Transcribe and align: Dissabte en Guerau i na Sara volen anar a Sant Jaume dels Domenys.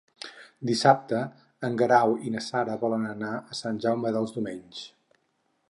Dissabte 0.69 1.19
en 1.69 1.77
Guerau 1.81 2.15
i 2.29 2.33
na 2.37 2.41
Sara 2.47 2.79
volen 2.85 3.07
anar 3.11 3.31
a 3.41 3.61
Sant 3.61 3.79
Jaume 3.87 4.17
dels 4.19 4.35
Domenys. 4.41 4.83